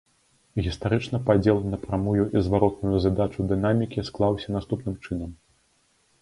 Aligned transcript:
Гістарычна 0.67 1.19
падзел 1.27 1.59
на 1.73 1.77
прамую 1.83 2.23
і 2.37 2.41
зваротную 2.47 2.95
задачу 3.05 3.45
дынамікі 3.53 4.07
склаўся 4.09 4.47
наступным 4.57 4.95
чынам. 5.05 5.31